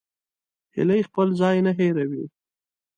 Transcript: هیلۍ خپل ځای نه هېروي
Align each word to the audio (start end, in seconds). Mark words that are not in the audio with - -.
هیلۍ 0.75 1.01
خپل 1.09 1.27
ځای 1.39 1.57
نه 1.65 1.71
هېروي 1.79 2.23